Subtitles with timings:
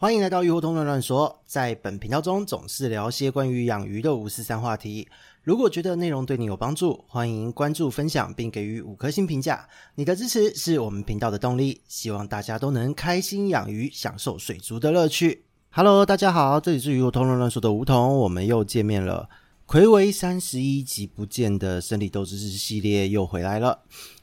[0.00, 5.08] 欢迎来到鱼活通乱乱说，在本频道中总是聊些关于养鱼的五四三话题。
[5.42, 9.68] 如果觉得内容对你有帮助，欢迎关注、分享并给予五颗星评价。
[9.96, 11.80] 你的支持是我们频道的动力。
[11.88, 15.42] 希望大家都能开心养鱼，享受水族的乐趣。
[15.70, 19.28] Hello，大家好，这里是鱼活通乱乱说的梧桐，我们又见面了。
[19.66, 23.80] 睽违三十一集不见的生理斗知识系列又回来了。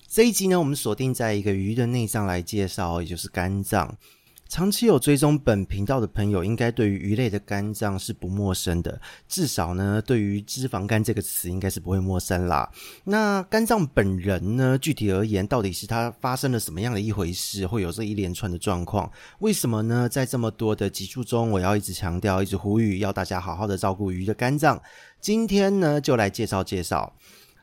[0.08, 3.98] 这一集呢，我们锁定在一个鱼的内脏来介绍，也就是肝脏。
[4.48, 12.72] 长期有追踪本频道的朋友，应该对于鱼类的肝脏是不陌生的，至少呢，对于脂肪肝这个词应该是不会陌生啦。
[13.04, 19.12] 那肝脏本人呢，具体而言，到底是它发生了什么样的一回事，会有这一连串的状况？
[19.40, 20.08] 为什么呢？
[20.08, 24.80] 在这么多的集数中，我要一直强调，一直呼吁，要大家好好的照顾鱼的肝脏。
[25.20, 27.14] 今天呢，就来介绍介绍。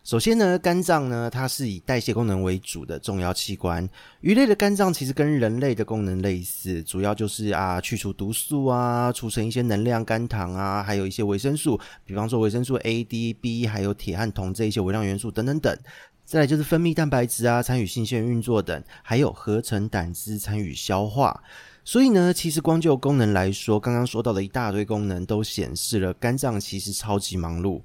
[0.05, 3.89] 首先呢，肝脏呢，它是以代谢功能为主的重要器官。
[4.21, 15.79] 鱼类的肝脏其实跟人类的功能类似，主要就是啊，去除毒素啊，储存一些能量肝糖啊，还有一些维生素，比方说维生素 A、D、B，还有铁和铜这一些微量元素等等等。
[16.25, 21.41] 再来就是分泌蛋白质啊，参与性腺运作等，还有合成胆汁参与消化。
[21.85, 27.81] 所以呢，其实光就功能来说，刚刚说到的一大堆功能都显示了肝脏其实超级忙碌。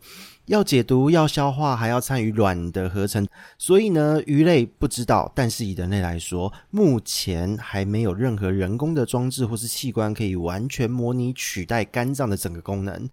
[0.46, 13.10] 要解毒，要消化，还要参与卵的合成，所以呢，鱼类不知道，但是以人类来说，目前还没有任何人工的装置或是器官可以完全模拟取代肝脏的整个功能。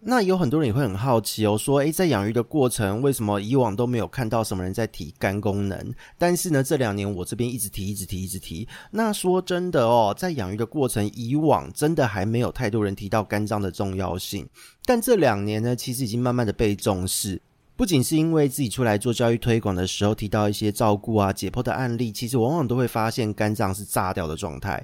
[0.00, 5.94] 那有很多人也会很好奇哦，说，诶，在养鱼的过程，为什么以往都没有看到什么人在提肝功能？
[6.16, 8.68] 但是呢，这两年我这边一直提，一直提，一直提。
[8.92, 14.46] 那说真的哦，在养鱼的过程，以往真的还没有太多人提到肝脏的重要性。
[14.84, 17.40] 但这两年呢，其实已经慢慢的被重视。
[17.74, 24.82] 不仅是因为自己出来做教育推广的时候，提到一些照顾啊、解剖的案例，其实往往都会发现肝脏是炸掉的状态。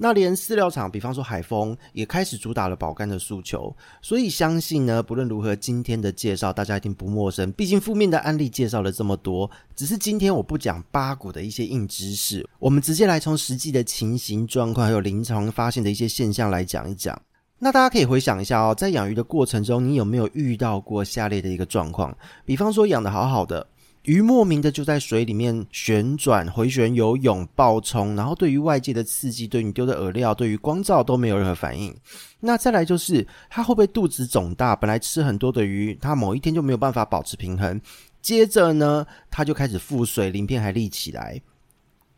[0.00, 3.74] 那连饲料厂，比方说海丰，也开始主打了保肝的诉求。
[4.00, 7.50] 所以相信呢，不论如何，今天的介绍大家一定不陌生。
[7.52, 17.20] 毕竟负面的案例介绍了这么多，只是今天我不讲八股的一些硬知识，我们直接来从实际的情形状况，还有临床发现的一些现象来讲一讲。
[17.58, 22.16] 那大家可以回想一下哦，在养鱼的过程中，你有没有遇到过下列的一个状况？
[22.44, 23.66] 比方说养得好好的。
[24.08, 31.94] 鱼莫名的就在水里面旋转、回旋游泳、暴冲，然后对于外界的刺激、对你丢的饵料、对于光照都没有任何反应。
[32.40, 34.74] 那再来就是它会不会肚子肿大？
[34.74, 37.78] 本来吃很多的鱼，它某一天就没有办法保持平衡，
[38.22, 41.38] 接着呢，它就开始腹水，鳞片还立起来。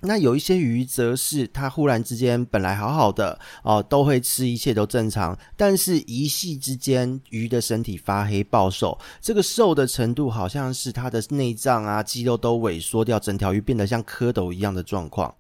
[0.03, 15.35] 那有一些鱼则是它忽然之间本来好好的哦，都会吃，一切都正常，但是一夕之间鱼的身体发黑暴瘦，这个瘦的程度好像是它的内脏啊肌肉都萎缩掉，整条鱼变得像蝌蚪一样的状况。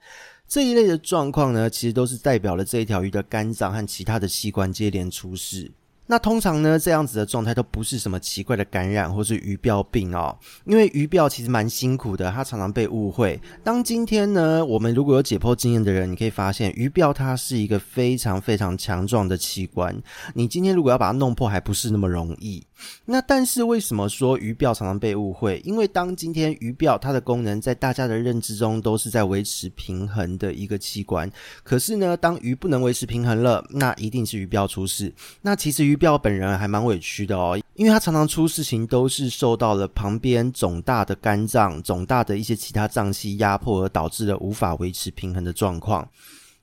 [0.47, 5.71] 这一类的状况呢，其实都是代表了这一条鱼的肝脏和其他的器官接连出事。
[6.11, 13.41] 那通常呢，这样子的状态都不是什么奇怪的感染或是鱼鳔病哦，因为鱼鳔其实蛮辛苦的，它常常被误会。
[13.63, 19.97] 当今天呢，我们如果有解剖经验的人，你可以发现鱼鳔它是一个非常非常强壮的器官，
[20.35, 22.61] 你今天如果要把它弄破，还不是那么容易。
[23.05, 25.63] 那但是为什么说鱼鳔常常被误会？
[25.65, 31.31] 因为当今天鱼鳔它的功能在大家的认知中都是在维持平衡的一个器官，
[31.63, 35.15] 可是呢，当鱼不能维持平衡了，那一定是鱼鳔出事。
[35.43, 46.09] 那其实鱼鰾本人还蛮委屈的哦，因为他常常出事情都是受到了旁边肿大的肝脏、肿大的一些其他脏器压迫而导致了无法维持平衡的状况。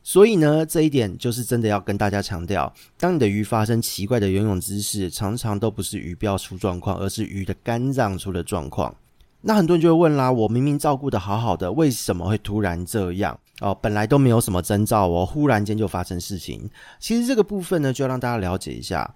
[0.03, 8.95] 所以呢，这一点就是真的要跟大家强调：当你的鱼发生奇怪的游泳姿势，常常都不是鱼鰾出状况，而是鱼的肝脏出了状况。
[9.41, 13.37] 那很多人就会问啦：我明明照顾的好好的，为什么会突然这样？
[13.61, 16.69] 哦，本来都没有什么征兆哦，忽然间就发生事情。
[16.99, 19.13] 其实这个部分呢，就要让大家了解一下。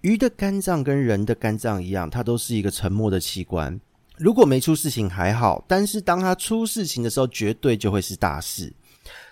[0.00, 3.80] 鱼的肝脏跟人的肝脏一样，它都是一个沉默的器官。
[4.16, 8.72] 如果没出事情还好，但是当它出事情的时候，绝对就会是大事。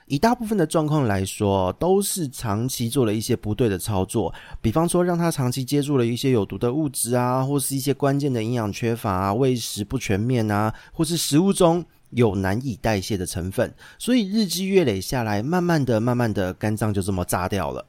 [0.07, 17.87] 以大部分的状况来说，都是长期做了一些不对的操作，比方说让它长期接触了一些有毒的物质啊，或是一些关键的营养缺乏啊，喂食不全面啊，或是食物中有难以代谢的成分，所以日积月累下来，慢慢的、慢慢的，肝脏就这么炸掉了。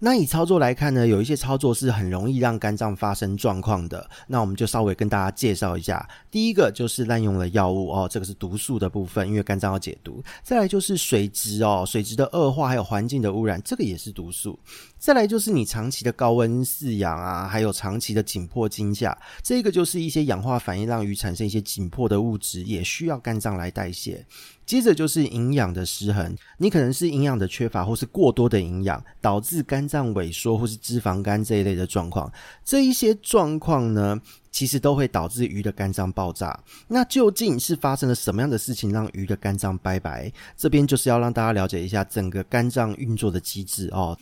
[0.00, 4.08] 那以操作来看呢，有一些操作是很容易让肝脏发生状况的。
[4.26, 6.08] 那我们就稍微跟大家介绍一下。
[6.30, 10.22] 第一个就是滥用了药物哦，这个是毒素的部分，因为肝脏要解毒。
[10.42, 14.58] 再来就是水质哦， 水质的恶化还有环境的污染，这个也是毒素。
[14.98, 24.24] 再来就是你长期的高温饲养啊，还有长期的紧迫惊吓，这个就是一些氧化反应让鱼产生一些紧迫的物质，也需要肝脏来代谢。
[24.68, 32.30] 接着就是营养的失衡，你可能是营养的缺乏，或是过多的营养，导致肝脏萎缩或是脂肪肝这一类的状况。
[32.62, 34.20] 这一些状况呢，
[34.52, 36.62] 其实都会导致鱼的肝脏爆炸。
[36.86, 40.30] 那究竟是发生了什么样的事情，让鱼的肝脏拜拜？
[40.54, 44.14] 这边就是要让大家了解一下整个肝脏运作的机制哦。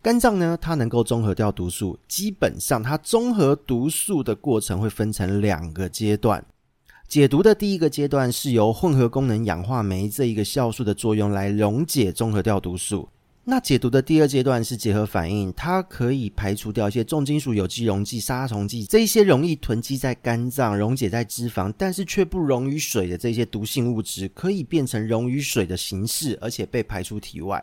[0.00, 6.42] 肝脏呢，它能够综合掉毒素，基本上它综合毒素的过程会分成两个阶段。
[7.06, 13.08] 解毒的第一个阶段是由混合功能氧化酶这一个酵素的作用来溶解中和掉毒素。
[13.44, 27.62] 那解毒的第二阶段是结合反应，它可以排除掉一些重金属、有机溶剂、杀虫剂这一些容易囤积在肝脏、溶解在脂肪，但是却不溶于水的这些毒性物质，可以变成溶于水的形式，而且被排出体外。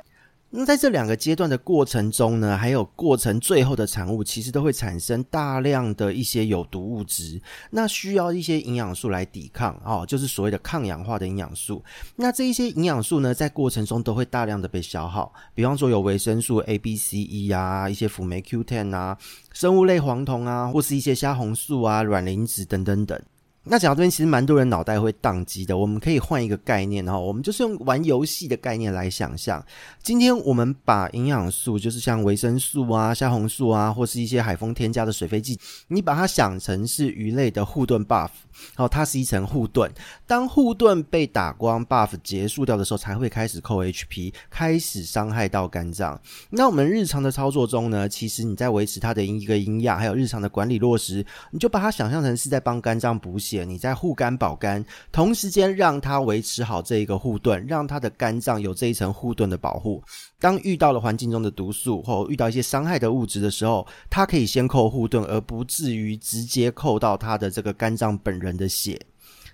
[0.53, 11.81] 那在这两个阶段的过程中呢，还有过程最后的产物，其实都会产生大量的一些有毒物质，那需要一些营养素来抵抗哦，就是所谓的抗氧化的营养素。
[12.17, 19.17] 那这一些营养素呢，在过程中都会大量的被消耗，比方说有维生素 A、B、C、E 啊，一些辅酶 Q10 啊，
[19.53, 23.17] 生物类黄酮啊，或是一些虾红素啊、卵磷脂等等等。
[23.63, 25.77] 那讲到这边，其实蛮多人脑袋会宕机的。
[25.77, 29.63] 我们可以换一个概念哈，我们就是用玩游戏的概念来想象。
[30.01, 35.59] 今天我们把营养素，就是像维生素啊、虾红素啊，或是一些海丰添加的水飞剂，
[35.89, 38.31] 你把它想成是鱼类的护盾 buff，
[38.75, 39.91] 然后它是一层护盾。
[40.25, 46.19] 当护盾被打光，buff 结束掉的时候，才会开始扣 HP，开始伤害到肝脏。
[46.49, 53.50] 那我们日常的操作中呢，其实你在维持它的一个营养，还有日常的管理落实，你就把它想象成是在帮肝脏补血。
[53.65, 60.01] 你在护肝保肝，同时间让它维持好这一个护盾，让它的肝脏有这一层护盾的保护。
[60.39, 68.99] 当遇到了环境中的毒素或遇到一些伤害的物质的时候，它可以先扣护盾，而不至于直接扣到它的这个肝脏本人的血。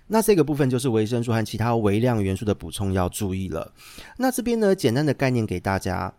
[0.06, 3.70] 那这个部分就是维生素和其他微量元素的补充要注意了。
[4.16, 6.12] 那这边呢，简单的概念给大家。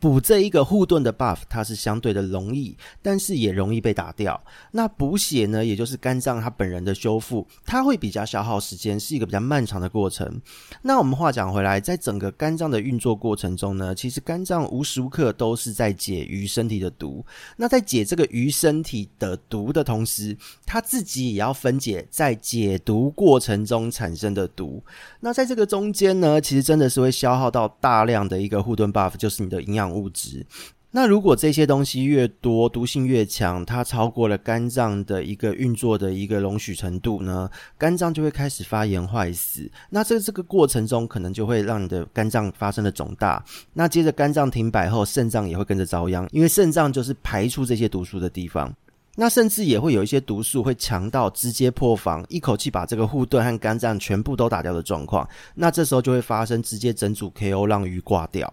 [0.00, 4.38] 补这一个护盾的 buff，它是相对的容易，但是也容易被打掉。
[4.72, 10.40] 那补血呢，也就是肝脏它本人的修复，它会比较消耗时间，是一个比较漫长的过程。
[10.82, 17.24] 那我们话讲回来，在整个肝脏的运作过程中呢，其实肝脏无时无刻都是在解鱼身体的毒。
[17.56, 20.36] 那在解这个鱼身体的毒的同时，
[20.66, 24.82] 它自己也要分解在解毒过程中产生的毒。
[25.20, 29.86] 那在这个中间呢，其实真的是会消耗到大量的一个护盾 buff，就是你的营养。
[29.86, 30.44] 养物质，
[30.90, 39.70] 那如果这些东西越多，毒性越强，它超过了肝脏的一个运作的一个容许程度呢，肝脏就会开始发炎坏死。
[39.90, 43.44] 那在这个过程中，可能就会让你的肝脏发生了肿大。
[43.74, 48.74] 那接着肝脏停摆后，肾脏也会跟着遭殃，因为肾脏就是排出这些毒素的地方。
[49.18, 55.26] 那甚至也会有一些毒素会强到直接破防，一口气把这个护盾和肝脏全部都打掉的状况。
[55.54, 58.52] 那这时候就会发生直接整组 KO，让鱼挂掉。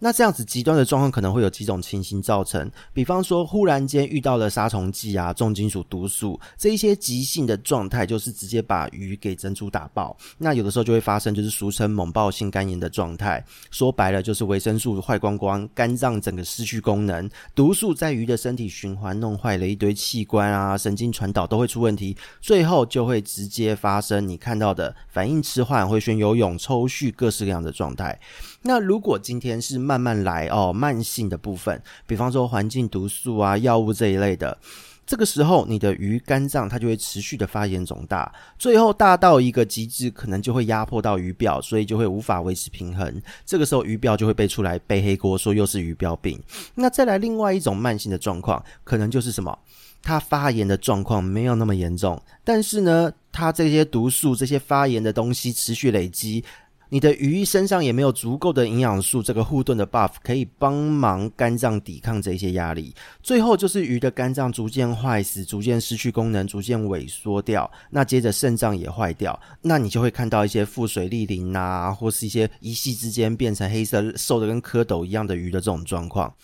[0.00, 10.16] 那这样子极端的状况可能会有几种情形造成，比方说忽然间遇到了杀虫剂啊、重金属毒素这一些急性的状态，就是直接把鱼给珍珠打爆。
[10.38, 13.44] 那有的时候就会发生，就是俗称猛爆性肝炎的状态。
[13.70, 28.18] 说白了就是维生素坏光光，肝脏整个失去功能，毒素在鱼的身体循环，弄坏了一堆器官啊，神经传导都会出问题，最后就会直接发生你看到的反应迟缓、回旋游泳、抽搐各式各样的状态。
[28.62, 34.58] 那如果今天是慢慢来哦，慢性的部分，比方说环境毒素啊、药物这一类的，
[35.06, 43.20] 这个时候你的鱼肝脏它就会持续的发炎肿大，最后大到一个极致，可能就会压迫到鱼鳔，所以就会无法维持平衡。
[43.46, 46.38] 这个时候鱼鳔就会被出来背黑锅，说又是鱼鳔病。
[46.74, 49.58] 那再来另外一种慢性的状况，可能就是什么？
[50.02, 56.44] 它发炎的状况没有那么严重，但是呢，它这些毒素、这些发炎的东西持续累积。
[56.90, 62.92] 你的鱼身上也没有足够的营养素，这个护盾的 buff 可以帮忙肝脏抵抗这些压力，
[63.22, 67.70] 最后就是鱼的肝脏逐渐坏死，逐渐失去功能，逐渐萎缩掉。
[67.90, 76.34] 那接着肾脏也坏掉，那你就会看到一些腹水逆鳞啊，或是一些一夕之间变成黑色、瘦的跟蝌蚪一样的鱼的这种状况。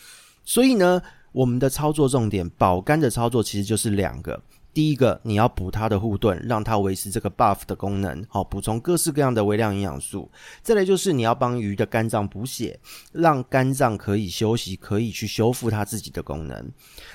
[0.45, 4.41] 所以呢，我们的操作重点，保肝的操作其实就是两个。
[4.77, 10.31] 第一个，你要补它的护盾，让它维持这个 buff 的功能，好，补充各式各样的微量营养素。
[10.61, 12.79] 再来就是你要帮鱼的肝脏补血，
[13.13, 16.71] 让肝脏可以休息，可以去修复它自己的功能。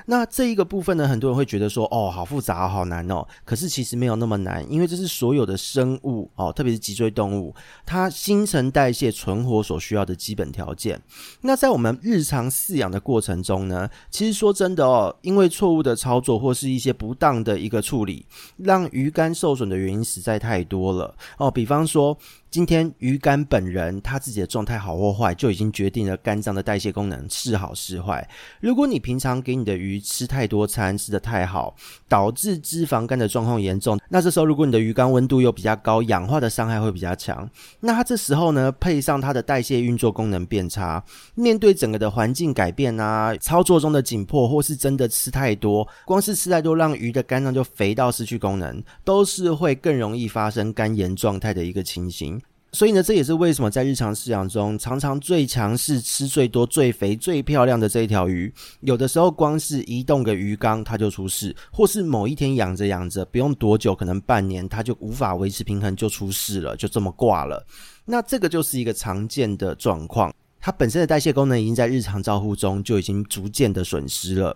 [0.08, 3.24] 那这一个部分呢，很多人会觉得说，哦，好复杂，好难哦。
[3.46, 7.54] 可是其实没有那么难，因为这是所有的生物哦，特别是脊椎动物，
[7.86, 11.00] 它新陈代谢存活所需要的基本条件。
[11.42, 17.51] 那在我们日常饲养的过程中呢，其实说真的哦，因为错误的操作或是一些不当的。
[17.52, 18.26] 的一个处理，
[18.58, 21.52] 让鱼肝受损的原因实在太多了哦。
[21.52, 22.18] 比方说，
[22.50, 28.28] 今天鱼肝本人他自己的状态好或坏，就已经决定了肝脏的代谢功能是好是坏。
[28.60, 31.76] 如果你平常给你的鱼吃太多餐，吃得太好，
[32.08, 41.04] 导致脂肪肝的状况严重，那这时候如果你的鱼肝温度又比较高，氧化的伤害会比较强，那它这时候呢，配上它的代谢运作功能变差，
[41.36, 52.42] 面对整个的环境改变啊，操作中的紧迫，或是真的吃太多，光是吃太多让鱼的肝脏就肥到失去功能，都是会更容易发生肝炎状态的一个情形。
[52.74, 67.62] 所以呢，这也是为什么在日常饲养中，常常最强势、吃最多、最肥、最漂亮的这一条鱼，有的时候光是移动个鱼缸，它就出事；或是某一天养着养着，不用多久，可能半年，它就无法维持平衡，就出事了，就这么挂了。
[68.06, 70.34] 那这个就是一个常见的状况。
[70.62, 74.56] 它本身的代谢功能已经在日常照护中就已经逐渐的损失了。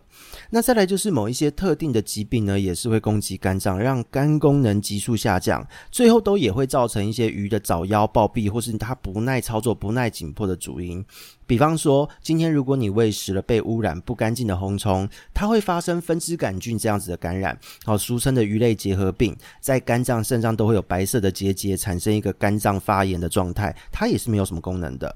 [0.51, 11.03] 那再来就是某一些特定的疾病呢，也是会攻击肝脏，让肝功能急速下降，最后都也会造成一些鱼的早夭、暴毙，或是它不耐操作、不耐紧迫的主因。
[11.47, 25.15] 比方说，今天如果你喂食了被污染不干净的红虫，它会发生分支杆菌这样子的感染，好，俗称的鱼类结核病，在肝脏、肾脏都会有白色的结节，产生一个肝脏发炎的状态，它也是没有什么功能的。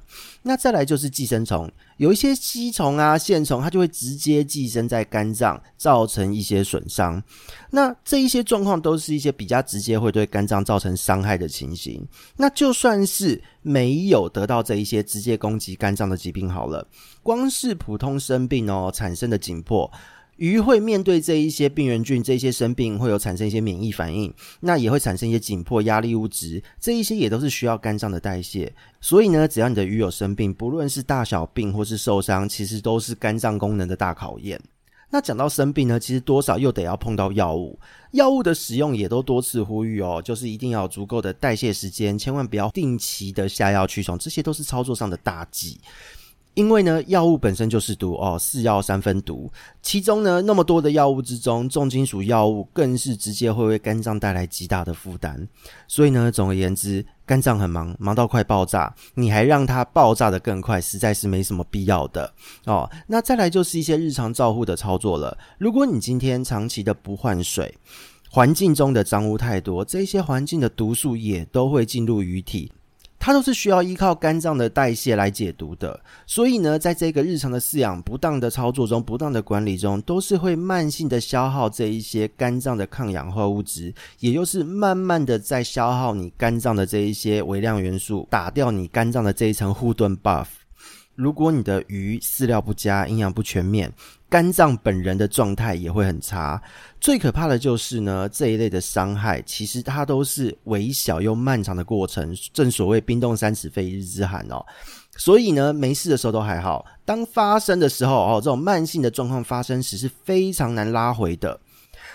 [0.49, 1.71] 那再来就是寄生虫。
[1.97, 7.21] 有一些吸虫啊、线虫，它就会直接寄生在肝脏，造成一些损伤。
[7.69, 12.03] 那这一些状况都是一些比较直接会对肝脏造成伤害的情形。
[12.35, 16.87] 那就算是没有得到这一些直接攻击肝脏的疾病好了，
[17.21, 19.91] 光是普通生病哦产生的紧迫。
[20.39, 28.73] 鱼会面对这一些病原菌，这一些生病会有产生一些免疫反应，那也会产生一些紧迫压力物质，这一些也都是需要肝脏的代谢。
[29.01, 34.57] 所以呢，只要你的鱼有生病，不论是大小病或是受伤，其实都是肝脏功能的大考验。
[35.11, 37.77] 那讲到生病呢，其实多少又得要碰到药物，
[38.11, 45.81] 药物的使用也都多次呼吁哦，就是一定要有足够的代谢时间，千万不要定期的下药驱虫，这些都是操作上的大忌。
[46.59, 49.49] 因为呢，药物本身就是毒哦，是药三分毒。
[49.81, 55.47] 其中呢，那么多的药物之中，重金属药物更是直接会为肝脏带来极大的负担。
[55.87, 62.29] 所以呢，总而言之，肝脏很忙，忙到快爆炸，你还让它爆炸得更快，实在是没什么必要的
[62.65, 62.91] 哦。
[63.07, 65.37] 那再来就是一些日常照护的操作了。
[65.57, 67.73] 如果你今天长期的不换水，
[68.29, 72.69] 环境中的脏污太多，这些环境的毒素也都会进入鱼体。
[73.19, 90.47] 它都是需要依靠肝脏的代谢来解毒的，所以呢，在这个日常的饲养不当的操作中、不当的管理中，都是会慢性的消耗这一些肝脏的抗氧化物质，也就是慢慢的在消耗你肝脏的这一些微量元素，打掉你肝脏的这一层护盾 buff。
[91.19, 93.91] 如果你的鱼饲料不佳、营养不全面，
[94.29, 96.61] 肝脏本人的状态也会很差。
[97.01, 102.33] 最可怕的就是呢，这一类的伤害，其实它都是微小又漫长的过程。
[102.53, 104.65] 正所谓冰冻三尺非一日之寒哦。
[105.17, 111.59] 所以呢，没事的时候都还好，当发生的时候哦，这种慢性的状况发生时是非常难拉回的。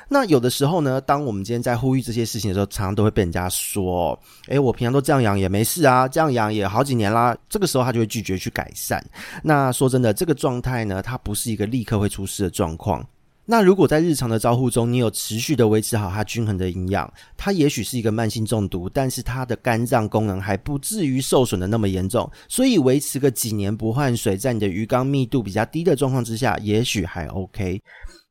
[0.09, 4.19] 那有的时候呢，当我们今天在呼吁这些事情的时候，常常都会被人家说
[4.49, 9.05] ：“诶，我平常都这样养也没事啊，这样养也好几年啦。”这个时候他就会拒绝去改善。
[9.43, 13.07] 那说真的，这个状态呢，它不是一个立刻会出事的状况。
[13.47, 27.79] 那如果在日常的照护中，你有持续的维持好它均衡的营养，它也许是一个慢性中毒，但是它的肝脏功能还不至于受损的那么严重，所以维持个几年不换水，在你的鱼缸密度比较低的状况之下，也许还 OK。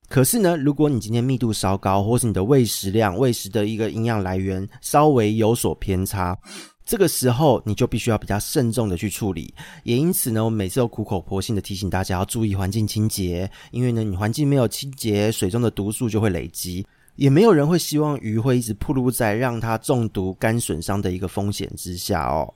[0.09, 6.37] 可是呢，如果你今天密度稍高，或是你的喂食量、喂食的一个营养来源稍微有所偏差，
[6.85, 9.51] 这个时候你就必须要比较慎重的去处理。
[9.83, 22.53] 也因此呢，我每次都苦口婆心的提醒大家要注意环境清洁，因为呢，你环境没有清洁，水中的毒素就会累积，也没有人会希望鱼会一直暴露在让它中毒、肝损伤的一个风险之下哦。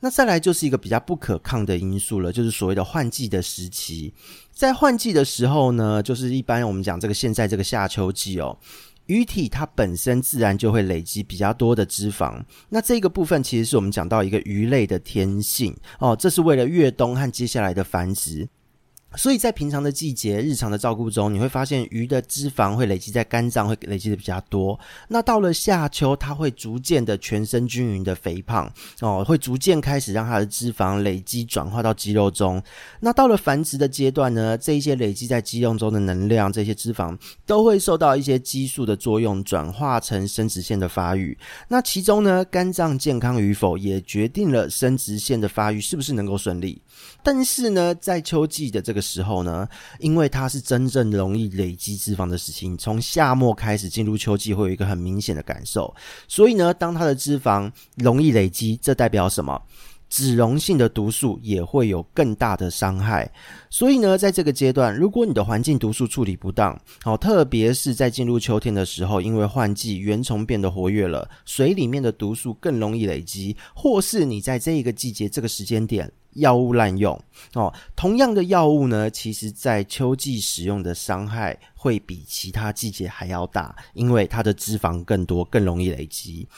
[0.00, 4.14] 那再来就是一个比较不可抗的因素了，就是所谓的换季的时期。
[4.52, 8.56] 在换季的时候呢，就是一般我们讲这个现在这个夏秋季哦，
[9.06, 12.40] 鱼体它本身自然就会累积比较多的脂肪。
[12.68, 18.48] 那这个部分其实是我们讲到一个鱼类的天性哦，这是为了越冬和接下来的繁殖。
[19.16, 24.78] 所以在平常的季节、日常的照顾中，你会发现鱼的脂肪会累积在肝脏，会累积的比较多。
[25.08, 32.62] 那到了夏秋，它会逐渐的全身均匀的肥胖哦，会逐渐开始让它的脂肪累积转化到肌肉中。
[33.00, 41.36] 那到了繁殖的阶段呢，这一些累积在肌肉中的能量，这些脂肪都会受到一些激素的作用，转化成生殖腺的发育。
[41.66, 46.80] 那其中呢，肝脏健康与否，也决定了生殖腺的发育是不是能够顺利。
[47.22, 48.97] 但是呢，在秋季的这个。
[48.98, 49.68] 个时候呢，
[50.00, 55.94] 因为它是真正容易累积脂肪的事情，从夏末开始进入秋季会有一个很明显的感受。
[56.26, 59.62] 所以呢，当它的脂肪容易累积，这代表什么？
[60.08, 63.30] 脂溶性的毒素也会有更大的伤害，
[63.68, 77.20] 所以呢，在这个阶段，如果你的环境毒素处理不当，好，特别是在进入秋天的时候，因为换季，原虫变得活跃了，水里面的毒素更容易累积，或是你在这一个季节、这个时间点药物滥用，
[77.52, 86.48] 哦，同样的药物呢，其实在秋季使用的伤害会比其他季节还要大，因为它的脂肪更多，更容易累积。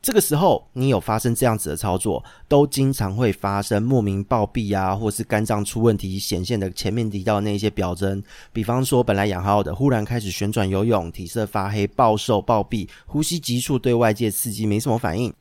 [0.00, 15.34] 这个时候，你有发生这样子的操作，都经常会发生莫名暴毙啊，或是肝脏出问题显现的前面提到的那些表征，比方说本来养好好的，忽然开始旋转游泳，体色发黑、暴瘦、暴毙、呼吸急促，对外界刺激没什么反应，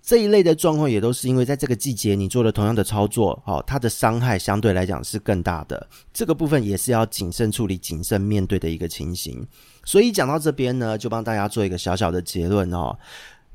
[0.00, 5.86] 这一类的状况也都是因为在这个季节你做了同样的操作，哦，它的伤害相对来讲是更大的。
[6.12, 9.44] 这个部分也是要谨慎处理、谨慎面对的一个情形。
[9.84, 12.96] 所以讲到这边呢，就帮大家做一个小小的结论哦。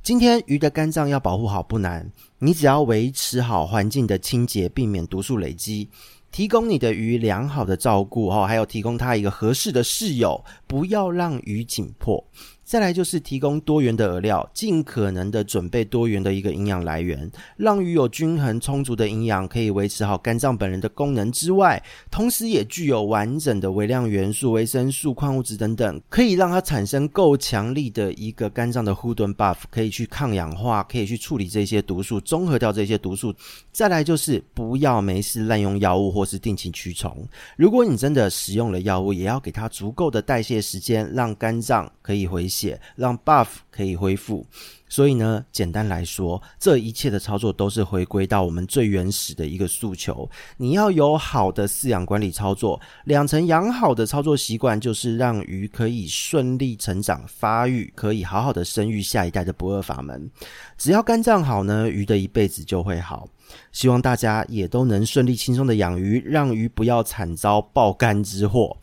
[0.02, 5.88] 今天鱼的肝脏要保护好不难，你只要维持好环境的清洁，避免毒素累积，
[6.32, 12.26] 提供你的鱼良好的照顾哦，还有提供它一个合适的室友，不要让鱼紧迫。
[12.70, 33.34] 再来就是提供多元的饵料，尽可能的准备多元的一个营养来源，让鱼有均衡充足的营养，可以维持好肝脏本人的功能之外，同时也具有完整的微量元素、维生素、矿物质等等，可以让它产生够强力的一个肝脏的护盾 buff，可以去抗氧化，可以去处理这些毒素，综合掉这些毒素。
[33.72, 37.28] 再来就是不要没事滥用药物或是定期驱虫。
[37.58, 42.80] 如果你真的使用了药物，也要给它足够的代谢时间，让肝脏可以回血。
[42.96, 44.46] 让 buff 可以恢复，
[44.90, 50.30] 所以呢，简单来说，这一切的操作都是回归到我们最原始的一个诉求。
[50.58, 60.30] 你要有好的饲养管理操作，养成养好的操作习惯，就是让鱼可以顺利成长发育，可以好好的生育下一代的不二法门。
[60.78, 63.30] 只要肝脏好呢，鱼的一辈子就会好。
[63.72, 68.78] 希望大家也都能顺利轻松的养鱼，让鱼不要惨遭爆肝之祸。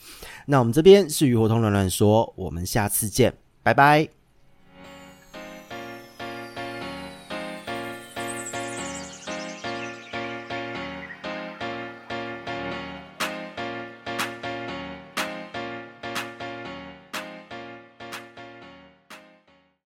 [0.46, 3.32] 那我们这边是鱼活通乱乱说，我们下次见，
[3.66, 4.08] 拜拜。